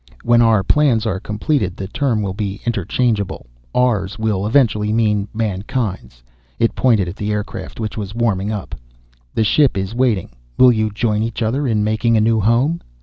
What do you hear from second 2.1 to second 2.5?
will